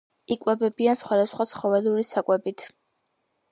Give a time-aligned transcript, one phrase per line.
[0.35, 2.67] იკვებებიან სხვადასხვა ცხოველური საკვებით.